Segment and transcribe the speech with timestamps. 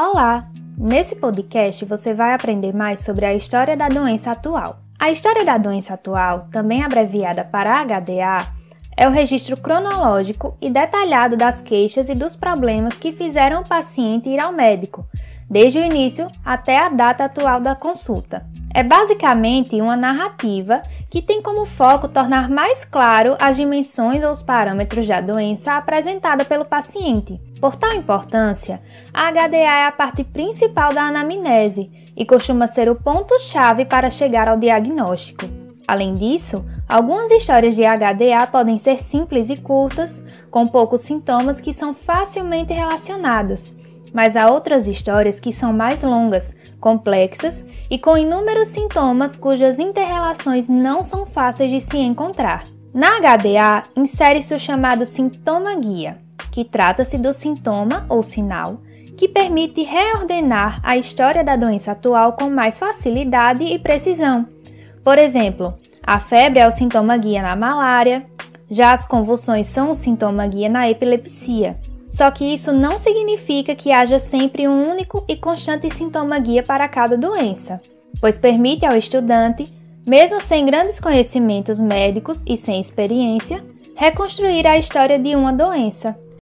[0.00, 0.48] Olá!
[0.78, 4.78] Nesse podcast você vai aprender mais sobre a história da doença atual.
[4.96, 8.46] A história da doença atual, também abreviada para HDA,
[8.96, 14.28] é o registro cronológico e detalhado das queixas e dos problemas que fizeram o paciente
[14.28, 15.04] ir ao médico,
[15.50, 18.46] desde o início até a data atual da consulta.
[18.72, 20.80] É basicamente uma narrativa
[21.10, 26.44] que tem como foco tornar mais claro as dimensões ou os parâmetros da doença apresentada
[26.44, 27.40] pelo paciente.
[27.60, 28.80] Por tal importância,
[29.12, 34.48] a HDA é a parte principal da anamnese e costuma ser o ponto-chave para chegar
[34.48, 35.46] ao diagnóstico.
[35.86, 41.72] Além disso, algumas histórias de HDA podem ser simples e curtas, com poucos sintomas que
[41.72, 43.74] são facilmente relacionados
[44.12, 50.68] mas há outras histórias que são mais longas, complexas e com inúmeros sintomas cujas interrelações
[50.68, 52.64] não são fáceis de se encontrar.
[52.92, 56.18] Na HDA, insere-se o chamado sintoma guia,
[56.50, 58.80] que trata-se do sintoma ou sinal
[59.18, 64.46] que permite reordenar a história da doença atual com mais facilidade e precisão.
[65.02, 65.74] Por exemplo,
[66.06, 68.24] a febre é o sintoma guia na malária,
[68.70, 71.76] já as convulsões são o sintoma guia na epilepsia.
[72.18, 76.88] Só que isso não significa que haja sempre um único e constante sintoma guia para
[76.88, 77.80] cada doença,
[78.20, 79.72] pois permite ao estudante,
[80.04, 86.18] mesmo sem grandes conhecimentos médicos e sem experiência, reconstruir a história de uma doença.